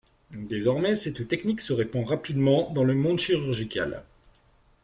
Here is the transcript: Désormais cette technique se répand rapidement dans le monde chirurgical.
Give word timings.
Désormais 0.33 0.95
cette 0.95 1.27
technique 1.27 1.61
se 1.61 1.73
répand 1.73 2.03
rapidement 2.07 2.71
dans 2.71 2.83
le 2.83 2.95
monde 2.95 3.19
chirurgical. 3.19 4.01